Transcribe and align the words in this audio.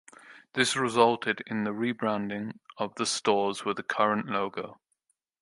This 0.53 0.75
resulted 0.75 1.43
in 1.45 1.63
the 1.63 1.73
re-branding 1.73 2.59
of 2.75 2.95
the 2.95 3.05
stores 3.05 3.65
with 3.65 3.77
the 3.77 3.83
current 3.83 4.25
logo. 4.25 4.79